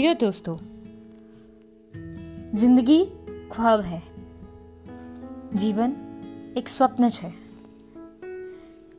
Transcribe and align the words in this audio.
Dear 0.00 0.14
दोस्तों 0.14 0.56
જિંદગી 2.54 3.02
ખ્વાબ 3.50 3.82
હૈ 3.82 4.00
જીવન 5.56 5.92
એક 6.56 6.68
સ્વપ્ન 6.68 7.08
છે 7.08 7.30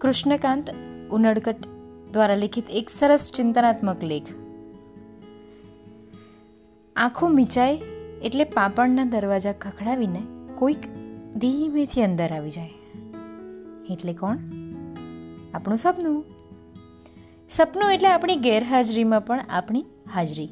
કૃષ્ણકાંત 0.02 0.72
ઉનડકટ 1.12 1.68
દ્વારા 2.12 2.36
લિખિત 2.36 2.70
એક 2.70 2.90
સરસ 2.90 3.32
ચિંતનાત્મક 3.32 4.04
લેખ 4.04 4.32
આંખો 6.96 7.30
મીચાય 7.30 7.78
એટલે 8.22 8.44
પાપણના 8.44 9.06
દરવાજા 9.06 9.54
ખખડાવીને 9.62 10.24
કોઈક 10.56 10.88
ધીમેથી 11.38 12.04
અંદર 12.04 12.30
આવી 12.34 12.50
જાય 12.50 12.76
એટલે 13.90 14.14
કોણ 14.14 14.46
આપણું 15.54 15.78
સપનું 15.78 16.24
સપનું 17.52 17.92
એટલે 17.92 18.10
આપણી 18.10 18.36
ગેરહાજરીમાં 18.36 19.22
પણ 19.22 19.46
આપણી 19.50 19.86
હાજરી 20.14 20.50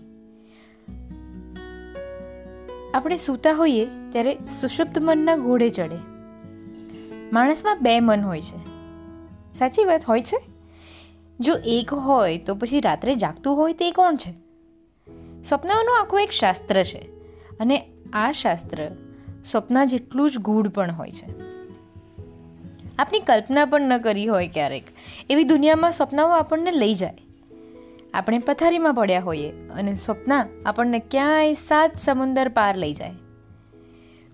આપણે 2.94 3.16
સૂતા 3.16 3.52
હોઈએ 3.52 3.84
ત્યારે 3.84 4.34
સુષુપ્ત 4.60 4.98
મનના 4.98 5.36
ઘોડે 5.36 5.70
ચડે. 5.70 5.96
માણસમાં 7.32 7.82
બે 7.82 8.00
મન 8.00 8.20
હોય 8.20 8.42
છે. 8.42 8.70
સાચી 9.58 9.84
વાત 9.84 10.04
હોય 10.04 10.22
છે? 10.22 10.40
જો 11.40 11.52
એક 11.64 11.94
હોય 11.94 12.38
તો 12.38 12.54
પછી 12.54 12.80
રાત્રે 12.80 13.14
જાગતું 13.14 13.56
હોય 13.56 13.72
તે 13.72 13.90
કોણ 13.90 14.16
છે? 14.16 14.32
સ્વપ્નાઓનું 15.44 16.00
આખું 16.00 16.22
એક 16.22 16.30
શાસ્ત્ર 16.30 16.82
છે 16.82 16.98
અને 17.60 17.86
આ 18.12 18.32
શાસ્ત્ર 18.32 18.90
સ્વપ્ન 19.44 19.84
જેટલું 19.84 20.30
જ 20.30 20.38
ગૂઢ 20.38 20.68
પણ 20.68 20.92
હોય 20.92 21.10
છે. 21.10 21.50
આપણી 22.98 23.20
કલ્પના 23.20 23.64
પણ 23.64 23.80
ન 23.80 23.98
કરી 23.98 24.26
હોય 24.26 24.48
ક્યારેક. 24.48 24.84
એવી 25.30 25.44
દુનિયામાં 25.44 25.92
સ્વપ્નાઓ 25.92 26.28
આપણને 26.28 26.70
લઈ 26.72 26.94
જાય. 26.94 27.18
આપણે 28.14 28.38
પથારીમાં 28.38 28.94
પડ્યા 28.94 29.20
હોઈએ 29.20 29.50
અને 29.50 29.94
સ્વપ્ન 29.94 30.44
આપણને 30.66 30.98
ક્યાંય 30.98 31.54
સાત 31.54 31.90
સમુંદર 32.04 32.48
પાર 32.48 32.76
લઈ 32.76 32.94
જાય. 32.94 33.12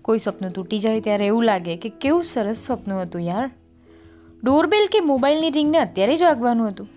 કોઈ 0.01 0.19
સ્વપ્ન 0.19 0.49
તૂટી 0.49 0.79
જાય 0.79 1.01
ત્યારે 1.01 1.25
એવું 1.25 1.43
લાગે 1.43 1.77
કે 1.77 1.89
કેવું 1.89 2.23
સરસ 2.23 2.57
સ્વપ્ન 2.57 2.91
હતું 2.91 3.21
યાર. 3.21 3.51
ડોરબેલ 4.43 4.87
કે 4.91 4.99
મોબાઈલની 4.99 5.49
રિંગને 5.49 5.77
અત્યારે 5.77 6.15
જ 6.15 6.23
વાગવાનું 6.23 6.67
હતું. 6.67 6.87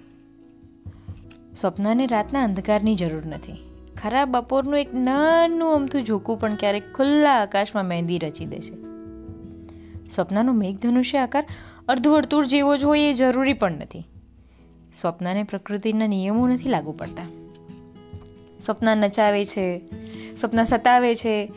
સ્વપ્નને 1.61 2.06
રાતના 2.06 2.45
અંધકારની 2.45 2.94
જરૂર 2.94 3.27
નથી. 3.27 3.53
ખરાબ 4.03 4.31
બપોરનું 4.31 4.78
એક 4.78 4.94
નાનું 4.94 5.75
અમથું 5.75 6.03
ઝોકું 6.03 6.41
પણ 6.41 6.55
ક્યારેક 6.55 6.92
ખુલ્લા 6.94 7.42
આકાશમાં 7.42 7.84
મહેંદી 7.84 8.19
રચી 8.19 8.47
દે 8.47 8.59
છે. 8.61 8.75
સ્વપ્નનો 10.09 10.53
મેઘધનુષ્ય 10.53 11.19
આકાર 11.19 11.47
અર્ધવર્તુળ 11.89 12.47
જેવો 12.47 12.77
જ 12.77 12.84
હોય 12.84 13.00
એ 13.00 13.15
જરૂરી 13.15 13.53
પણ 13.53 13.72
નથી. 13.72 14.09
સ્વપ્નને 15.01 15.43
પ્રકૃતિના 15.43 16.07
નિયમો 16.07 16.49
નથી 16.49 16.69
લાગુ 16.69 16.93
પડતા. 16.93 17.23
સ્વપ્ન 18.61 18.99
નચાવે 18.99 19.45
છે, 19.45 19.81
સ્વપ્ન 20.37 20.65
સતાવે 20.65 21.15
છે, 21.15 21.53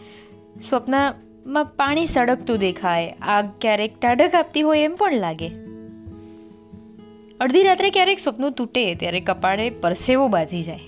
સ્વપ્નમાં 0.70 1.66
પાણી 1.66 2.06
સળગતું 2.06 2.58
દેખાય, 2.58 3.10
આગ 3.10 3.50
ક્યારેક 3.62 4.00
ટાઢક 4.00 4.36
આપતી 4.36 4.62
હોય 4.62 4.84
એમ 4.84 4.96
પણ 4.96 5.14
લાગે. 5.14 5.48
અડધી 7.40 7.64
રાત્રે 7.64 7.90
ક્યારેક 7.90 8.20
સ્વપ્ન 8.20 8.50
તૂટે, 8.50 8.96
ત્યારે 8.96 9.20
કપાળે 9.20 9.70
પરસેવો 9.70 10.28
બાજી 10.28 10.64
જાય. 10.64 10.80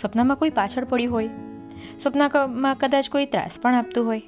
સ્વપ્નમાં 0.00 0.36
કોઈ 0.36 0.50
પાછળ 0.50 0.84
પડ્યું 0.84 1.12
હોય. 1.12 1.28
સ્વપ્નમાં 2.00 2.74
કદાચ 2.74 3.08
કોઈ 3.08 3.26
ત્રાસ 3.26 3.58
પણ 3.62 3.74
આપતું 3.74 4.06
હોય. 4.06 4.22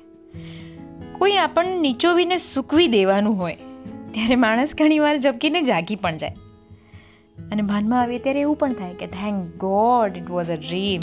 કોઈ 1.19 1.37
આપણને 1.37 1.79
નીચોવીને 1.79 2.39
સૂકવી 2.39 2.89
દેવાનું 2.89 3.39
હોય. 3.39 3.57
ત્યારે 4.13 4.37
માણસ 4.37 4.75
ઘણીવાર 4.79 5.17
ઝબકીને 5.17 5.63
જાગી 5.63 5.97
પણ 5.97 6.17
જાય. 6.17 6.35
અને 7.53 7.63
ભાનમાં 7.63 8.01
આવે 8.01 8.19
ત્યારે 8.19 8.41
એવું 8.41 8.57
પણ 8.57 8.73
થાય 8.73 8.95
કે 8.95 9.07
thank 9.07 9.57
God 9.57 10.17
it 10.17 10.31
was 10.31 10.51
a 10.51 10.55
dream 10.55 11.01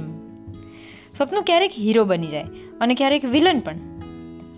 સ્વપ્ન 1.18 1.38
ક્યારેક 1.42 1.72
હીરો 1.78 2.06
બની 2.06 2.28
જાય 2.28 2.46
અને 2.82 2.96
ક્યારેક 2.96 3.26
વિલન 3.26 3.60
પણ. 3.60 3.76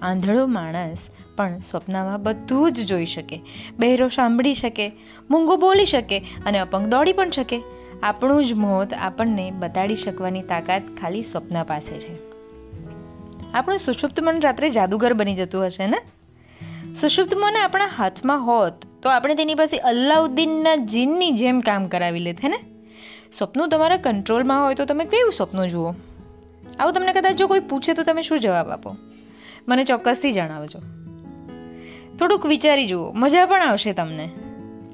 આંધળો 0.02 0.48
માણસ 0.48 0.98
પણ 1.36 1.60
સ્વપ્નમાં 1.60 2.24
બધું 2.24 2.72
જ 2.72 2.86
જોઈ 2.86 3.06
શકે, 3.06 3.42
બહેરો 3.80 4.08
સાંભળી 4.08 4.54
શકે, 4.54 4.92
મૂંગો 5.30 5.56
બોલી 5.58 5.86
શકે 5.86 6.20
અને 6.46 6.60
અપંગ 6.60 6.88
દોડી 6.88 7.14
પણ 7.14 7.30
શકે. 7.30 7.62
આપણું 8.04 8.46
જ 8.46 8.54
મોત 8.54 8.94
આપણને 8.94 9.52
બતાડી 9.52 9.96
શકવાની 9.96 10.42
તાકાત 10.42 10.82
ખાલી 11.02 11.24
સ્વપ્ન 11.24 11.64
પાસે 11.64 12.00
છે. 12.00 12.30
આપણું 13.54 13.80
સુષુપ્ત 13.80 14.20
મન 14.22 14.40
રાત્રે 14.40 14.70
જાદુગર 14.70 15.14
બની 15.14 15.36
જતું 15.36 15.66
હશે 15.66 15.88
ને? 15.88 15.98
સુષુપ્ત 17.02 17.34
મને 17.36 17.60
આપણા 17.60 17.86
હાથમાં 17.86 18.46
હોત, 18.46 18.74
તો 19.04 19.10
આપણે 19.10 19.36
તેની 19.36 19.56
પાસે 19.56 19.78
અલ્લાઉદ્દીનના 19.78 20.76
જીનની 20.76 21.32
જેમ 21.32 21.60
કામ 21.60 21.88
કરાવી 21.88 22.20
લેત, 22.20 22.38
હે 22.44 22.50
ને? 22.50 22.60
સ્વપ્નું 23.38 23.70
તમારા 23.70 23.98
કંટ્રોલમાં 23.98 24.66
હોય 24.66 24.76
તો 24.76 24.86
તમે 24.86 25.06
કેવું 25.06 25.34
સ્વપ્નું 25.34 25.68
જુઓ? 25.68 25.94
આવું 26.80 26.94
તમને 26.94 27.14
કદાચ 27.14 27.36
જો 27.36 27.48
કોઈ 27.48 27.60
પૂછે 27.60 27.94
તો 27.94 28.04
તમે 28.04 28.22
શું 28.22 28.40
જવાબ 28.40 28.70
આપો? 28.70 28.96
મને 29.68 29.84
ચોક્કસથી 29.84 30.32
જણાવજો. 30.32 30.80
થોડુંક 32.18 32.46
વિચારી 32.46 32.88
જુઓ, 32.88 33.12
મજા 33.12 33.46
પણ 33.46 33.62
આવશે 33.62 33.94
તમને. 33.94 34.30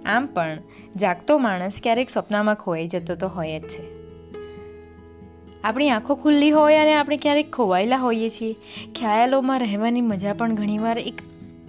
આમ 0.06 0.26
પણ, 0.26 0.58
જાગતો 0.96 1.38
માણસ 1.38 1.74
ક્યારેક 1.84 2.10
સ્વપ્નમાં 2.10 2.56
ખોવાઈ 2.56 2.88
જતો 2.88 3.16
તો 3.16 3.28
હોય 3.28 3.60
જ 3.60 3.64
છે. 3.64 4.06
આપણી 5.64 5.90
આંખો 5.90 6.16
ખુલ્લી 6.16 6.52
હોય 6.52 6.78
અને 6.78 6.94
આપણે 6.94 7.18
ક્યારેક 7.18 7.56
ખોવાયેલા 7.56 7.98
હોઈએ 7.98 8.30
છીએ. 8.30 8.56
ખ્યાલોમાં 8.96 9.60
રહેવાની 9.60 10.02
મજા 10.02 10.34
પણ 10.34 10.56
ઘણીવાર 10.56 10.98
એક 10.98 11.14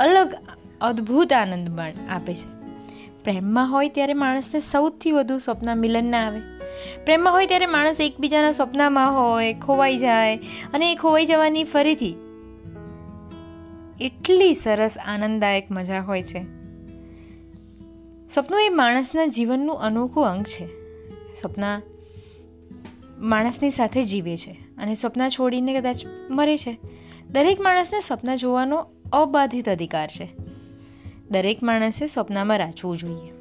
અલગ 0.01 0.35
અદ્ભુત 0.81 1.33
આનંદ 1.33 1.81
આપે 2.09 2.35
છે. 2.35 2.57
પ્રેમમાં 3.25 3.71
હોય 3.71 3.89
ત્યારે 3.89 4.15
માણસને 4.15 4.61
સૌથી 4.61 5.13
વધુ 5.13 5.39
સ્વપ્ન 5.39 5.79
મિલન 5.79 6.05
ના 6.05 6.27
આવે. 6.27 6.41
પ્રેમમાં 7.05 7.33
હોય 7.33 7.47
ત્યારે 7.47 7.67
માણસ 7.67 7.97
એકબીજાના 8.01 8.53
સ્વપ્નમાં 8.53 9.13
હોય, 9.13 9.55
ખોવાઈ 9.55 9.97
જાય 9.97 10.37
અને 10.75 10.93
એ 10.93 10.95
ખોવાઈ 10.95 11.27
જવાની 11.27 11.65
ફરીથી 11.65 12.15
એટલી 14.01 14.55
સરસ 14.55 14.99
આનંદદાયક 15.05 15.71
મજા 15.71 16.01
હોય 16.01 16.23
છે. 16.23 16.43
સ્વપ્નો 18.35 18.59
એ 18.59 18.69
માણસના 18.69 19.27
જીવનનું 19.27 19.77
અનોખું 19.77 20.27
અંગ 20.27 20.43
છે. 20.43 20.67
સ્વપ્ન 21.41 21.81
માણસની 23.19 23.71
સાથે 23.71 24.03
જીવે 24.03 24.37
છે 24.37 24.51
અને 24.79 24.95
સ્વપ્ન 24.95 25.29
છોડીને 25.29 25.81
કદાચ 25.81 25.97
મરે 26.31 26.59
છે. 26.59 26.79
દરેક 27.31 27.61
માણસને 27.61 28.01
સ્વપ્ન 28.01 28.37
જોવાનો 28.37 28.87
અબાધિત 29.13 29.69
અધિકાર 29.69 30.09
છે. 30.09 30.29
દરેક 31.31 31.63
માણસે 31.63 32.07
સ્વપ્નમાં 32.07 32.59
રાચવું 32.59 32.97
જોઈએ. 32.97 33.33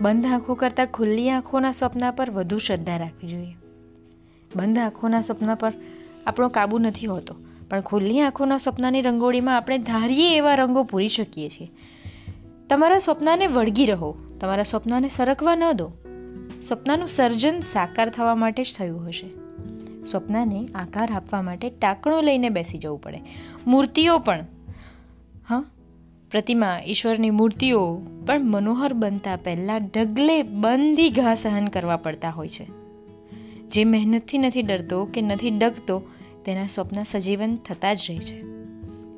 બંધ 0.00 0.26
આંખો 0.26 0.54
કરતાં 0.54 0.86
ખુલ્લી 0.86 1.30
આંખોના 1.30 1.72
સ્વપ્ન 1.72 2.10
પર 2.10 2.30
વધુ 2.30 2.58
શ્રદ્ધા 2.58 2.96
રાખવી 2.96 3.30
જોઈએ. 3.30 3.56
બંધ 4.56 4.78
આંખોના 4.78 5.20
સ્વપ્ન 5.20 5.54
પર 5.54 5.72
આપણો 6.26 6.48
કાબુ 6.48 6.78
નથી 6.78 7.06
હોતો, 7.06 7.36
પણ 7.70 7.80
ખુલ્લી 7.80 8.20
આંખોના 8.20 8.56
સ્વપ્નની 8.56 9.00
રંગોળીમાં 9.00 9.56
આપણે 9.56 9.78
ધારીએ 9.78 10.36
એવા 10.36 10.54
રંગો 10.54 10.82
પૂરી 10.82 11.08
શકીએ 11.08 11.48
છીએ. 11.48 11.70
તમારા 12.68 12.98
સ્વપ્નને 12.98 13.46
વળગી 13.46 13.86
રહો, 13.86 14.16
તમારા 14.40 14.62
સ્વપ્નને 14.62 15.08
સરકવા 15.08 15.56
ન 15.56 15.72
દો. 15.72 15.92
સ્વપ્નનું 16.68 17.08
સર્જન 17.08 17.60
સાકાર 17.60 18.10
થવા 18.10 18.34
માટે 18.34 18.62
જ 18.62 18.66
થયું 18.78 19.08
હશે. 19.08 19.39
સ્વપ્નને 20.10 20.68
આકાર 20.74 21.10
આપવા 21.10 21.42
માટે 21.42 21.70
ટાંકણું 21.70 22.24
લઈને 22.24 22.48
બેસી 22.48 22.78
જવું 22.78 23.00
પડે. 23.02 23.20
મૂર્તિઓ 23.66 24.18
પણ. 24.18 24.40
હા? 25.48 25.64
પ્રતિમા, 26.30 26.80
ઈશ્વરની 26.86 27.30
મૂર્તિઓ 27.30 28.00
પણ 28.26 28.40
મનોહર 28.40 28.92
બનતા 28.92 29.36
પહેલાં 29.36 29.80
ઢગલે 29.94 30.42
બંધી 30.42 31.10
ઘા 31.10 31.34
સહન 31.34 31.66
કરવા 31.66 31.96
પડતા 31.96 32.30
હોય 32.30 32.48
છે. 32.48 32.66
જે 33.68 33.84
મહેનતથી 33.84 34.38
નથી 34.38 34.62
ડરતો 34.62 35.04
કે 35.04 35.20
નથી 35.20 35.50
ડગતો, 35.50 36.02
તેના 36.44 36.66
સ્વપ્ન 36.66 37.02
સજીવન 37.02 37.56
થતા 37.56 37.94
જ 37.94 37.98
રહે 38.08 38.18
છે. 38.18 38.42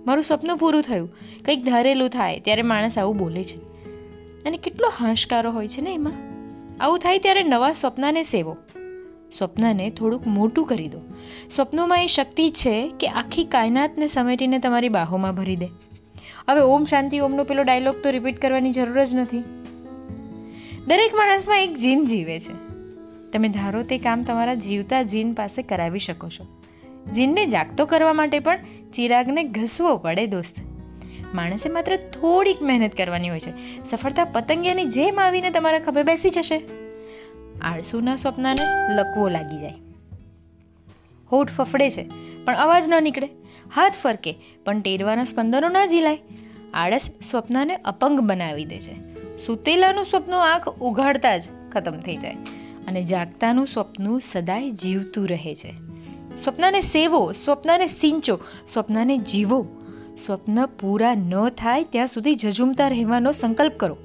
મારું 0.07 0.25
સ્વપ્ન 0.25 0.57
પૂરું 0.57 0.83
થયું. 0.83 1.11
કંઈક 1.45 1.65
ધારેલું 1.65 2.09
થાય 2.09 2.41
ત્યારે 2.41 2.63
માણસ 2.63 2.99
આવું 2.99 3.17
બોલે 3.17 3.45
છે. 3.45 3.57
અને 4.45 4.57
કેટલો 4.57 4.93
હાશકારો 4.97 5.51
હોય 5.51 5.69
છે 5.69 5.81
ને 5.81 5.95
એમાં? 5.95 6.13
આવું 6.85 6.99
થાય 6.99 7.19
ત્યારે 7.19 7.43
નવા 7.43 7.73
સ્વપ્નને 7.73 8.23
સેવો. 8.23 8.56
સ્વપ્નને 9.38 9.90
થોડુંક 9.90 10.26
મોટું 10.26 10.67
કરી 10.67 10.88
દો. 10.88 10.99
સ્વપ્નોમાં 11.50 12.05
એ 12.05 12.06
શક્તિ 12.06 12.50
છે 12.50 12.93
કે 13.00 13.06
આખી 13.06 13.44
કાયનાતને 13.44 14.06
સમેટીને 14.06 14.58
તમારી 14.58 14.88
બાહોમાં 14.88 15.34
ભરી 15.34 15.56
દે. 15.56 15.67
હવે 16.49 16.61
ઓમ 16.61 16.84
શાંતિ, 16.84 17.20
ઓમનો 17.20 17.44
પેલો 17.44 17.62
ડાયલોગ 17.62 17.94
તો 18.02 18.11
રિપીટ 18.11 18.43
કરવાની 18.43 18.73
જરૂર 18.73 19.05
જ 19.05 19.14
નથી. 19.14 19.38
દરેક 20.87 21.14
માણસમાં 21.14 21.62
એક 21.62 21.75
જીન 21.75 22.05
જીવે 22.05 22.38
છે. 22.38 22.73
તમે 23.32 23.49
ધારો 23.49 23.82
તે 23.82 23.99
કામ 23.99 24.23
તમારા 24.23 24.55
જીવતા 24.55 25.02
જીન 25.02 25.32
પાસે 25.32 25.62
કરાવી 25.62 25.99
શકો 25.99 26.28
છો. 26.28 26.46
જીનને 27.12 27.46
જાગતો 27.46 27.87
કરવા 27.87 28.12
માટે 28.12 28.38
પણ 28.38 28.58
ચિરાગને 28.94 29.43
ઘસવો 29.43 29.96
પડે 29.96 30.26
દોસ્ત. 30.26 30.56
માણસે 31.35 31.69
માત્ર 31.69 31.96
થોડીક 31.96 32.62
મહેનત 32.62 32.94
કરવાની 32.94 33.28
હોય 33.28 33.40
છે. 33.40 33.85
સફળતા 33.90 34.25
પતંગિયાની 34.25 34.85
જેમ 34.85 35.20
આવીને 35.20 35.50
તમારા 35.50 35.78
ખભે 35.78 36.02
બેસી 36.02 36.31
જશે. 36.31 36.81
આળસુના 37.60 38.16
સ્વપ્નને 38.16 38.94
લકવો 38.94 39.28
લાગી 39.28 39.58
જાય. 39.58 39.75
હોઠ 41.32 41.50
ફફડે 41.50 41.90
છે, 41.90 42.10
પણ 42.44 42.54
અવાજ 42.54 42.84
ન 42.88 43.02
નીકળે. 43.02 43.28
હાથ 43.75 43.93
ફરકે, 44.02 44.34
પણ 44.64 44.81
ટેરવાના 44.81 45.25
સ્પંદનો 45.25 45.69
ના 45.69 45.87
ઝીલાય. 45.87 46.19
આળસ 46.75 47.10
સ્વપ્નને 47.31 47.76
અપંગ 47.76 48.20
બનાવી 48.20 48.64
દે 48.64 48.78
છે. 48.78 49.12
સુતેલાનું 49.38 50.04
સ્વપ્ન 50.04 50.32
આંખ 50.32 50.69
ઉઘાડતા 50.69 51.37
જ 51.37 51.43
ખતમ 51.72 51.93
થઈ 51.93 52.16
જાય 52.16 52.34
અને 52.87 53.04
જાગતાનું 53.04 53.66
સ્વપ્ન 53.66 54.19
સદાય 54.19 54.70
જીવતું 54.70 55.28
રહે 55.28 55.54
છે. 55.54 55.75
સ્વપ્નને 56.38 56.81
સેવો, 56.81 57.32
સ્વપ્નને 57.32 57.87
સિંચો, 57.87 58.40
સ્વપ્નને 58.69 59.19
જીવો. 59.19 59.66
સ્વપ્ન 60.26 60.66
પૂરા 60.66 61.14
ન 61.14 61.49
થાય 61.49 61.84
ત્યાં 61.84 62.06
સુધી 62.06 62.34
ઝઝુમતા 62.34 62.88
રહેવાનો 62.88 63.32
સંકલ્પ 63.32 63.72
કરો. 63.72 63.96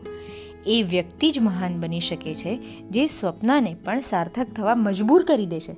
એ 0.68 0.84
વ્યક્તિ 0.84 1.31
જ 1.31 1.40
મહાન 1.40 1.80
બની 1.80 2.00
શકે 2.00 2.36
છે, 2.36 2.58
જે 2.92 3.08
સ્વપ્નને 3.08 3.74
પણ 3.74 4.00
સાર્થક 4.00 4.48
થવા 4.56 4.75
મજબૂર 4.75 5.24
કરી 5.24 5.46
દે 5.46 5.60
છે. 5.60 5.75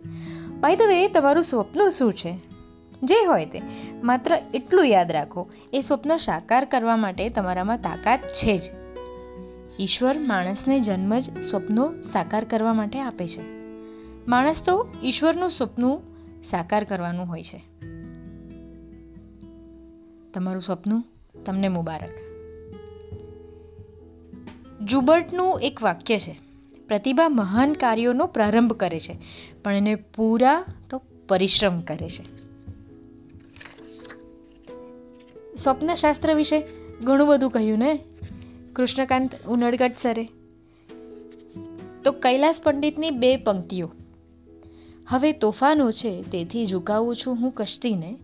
બાય 0.59 0.75
ધ 0.75 0.81
વે 0.81 1.07
તમારું 1.07 1.43
સ્વપ્ન 1.43 1.89
શું 1.89 2.13
છે? 2.13 2.39
જે 3.03 3.25
હોય 3.25 3.45
તે. 3.45 3.61
માત્ર 4.03 4.41
એટલું 4.53 4.85
યાદ 4.85 5.11
રાખો, 5.11 5.49
એ 5.73 5.81
સ્વપ્ન 5.81 6.17
સાકાર 6.17 6.65
કરવા 6.65 6.97
માટે 6.97 7.29
તમારામાં 7.29 7.77
તાકાત 7.77 8.19
છે 8.19 8.57
જ. 8.57 8.61
ઈશ્વર 9.79 10.19
માણસને 10.19 10.79
જન્મ 10.79 11.19
જ 11.19 11.43
સ્વપ્નો 11.43 11.93
સાકાર 12.11 12.43
કરવા 12.43 12.73
માટે 12.73 12.99
આપે 12.99 13.27
છે. 13.27 13.41
માણસ 14.27 14.63
તો 14.65 14.87
ઈશ્વરનું 15.03 15.49
સ્વપ્ન 15.49 15.97
સાકાર 16.49 16.83
કરવાનું 16.83 17.25
હોય 17.25 17.43
છે. 17.43 17.63
તમારું 20.33 20.61
સ્વપ્ન 20.61 21.03
તમને 21.45 21.67
મુબારક. 21.67 22.28
જુબર્ટનું 24.83 25.59
એક 25.61 25.83
વાક્ય 25.83 26.19
છે, 26.19 26.39
પ્રતિભા 26.87 27.29
મહાન 27.29 27.73
કાર્યોનો 27.73 28.25
પ્રારંભ 28.25 28.73
કરે 28.73 28.99
છે, 28.99 29.17
પણ 29.63 29.75
એને 29.75 29.95
પૂરા 29.95 30.65
તો 30.89 31.01
પરિશ્રમ 31.27 31.81
કરે 31.81 32.09
છે. 32.09 32.23
સ્વપ્નશાસ્ત્ર 35.55 36.33
વિશે 36.33 36.67
ઘણું 37.03 37.27
બધું 37.27 37.51
કહ્યું 37.51 37.79
ને? 37.79 37.99
કૃષ્ણકાંત 38.73 39.35
ઉનડગટ 39.47 39.91
સરે. 39.97 40.27
તો 42.03 42.11
કૈલાસ 42.11 42.61
પંડિતની 42.63 43.11
બે 43.11 43.37
પંક્તિઓ. 43.37 43.91
હવે 45.07 45.31
તોફાનો 45.31 45.91
છે, 45.91 46.21
તેથી 46.21 46.65
ઝુકાવું 46.65 47.15
છું 47.15 47.35
હું 47.35 47.51
કશ્તીને 47.51 48.17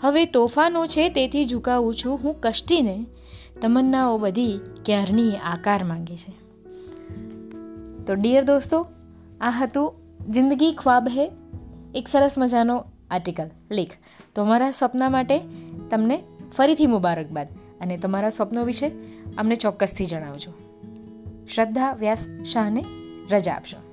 હવે 0.00 0.24
તોફાનો 0.24 0.86
છે, 0.86 1.08
તેથી 1.08 1.48
ઝુકાવું 1.48 1.94
છું 1.94 2.18
હું 2.24 2.40
કષ્ટીને. 2.40 3.06
તમન્નાઓ 3.60 4.18
બધી 4.18 4.60
ક્યારની 4.84 5.36
આકાર 5.36 5.84
માંગે 5.84 6.16
છે? 6.16 6.32
તો 8.04 8.14
ડિયર 8.14 8.44
દોસ્તો, 8.44 8.86
આ 9.40 9.50
હતું 9.50 9.94
જિંદગી 10.28 10.72
ખ્વાબ 10.72 11.08
હે, 11.08 11.30
એક 11.94 12.08
સરસ 12.08 12.34
મજાનો 12.38 12.84
આર્ટિકલ 13.10 13.46
લેખ. 13.70 13.90
તો 14.34 14.42
અમારા 14.42 14.70
સપના 14.70 15.08
માટે 15.10 15.40
તમને 15.90 16.24
ફરીથી 16.56 16.86
મુબારકબાદ. 16.86 17.48
અને 17.80 17.96
તમારા 17.96 18.30
સ્વપ્નો 18.30 18.64
વિશે 18.64 18.90
અમને 19.38 19.56
ચોક્કસથી 19.56 20.04
જણાવજો. 20.04 20.52
શ્રદ્ધા 21.54 21.92
વ્યાસ 21.92 22.18
શાહને 22.52 22.84
રજા 23.30 23.54
આપશો 23.54 23.91